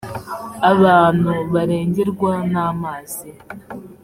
abantu 0.71 1.31
barengerwa 1.53 2.31
n’amazi 2.51 3.29